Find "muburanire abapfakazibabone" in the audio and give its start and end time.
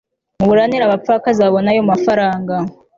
0.39-1.67